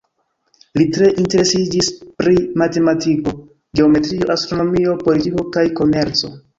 Li 0.79 0.87
tre 0.95 1.09
interesiĝis 1.23 1.91
pri 2.23 2.35
matematiko, 2.63 3.37
geometrio, 3.83 4.35
astronomio, 4.41 5.01
politiko, 5.07 5.49
kaj 5.57 5.71
komerco. 5.83 6.39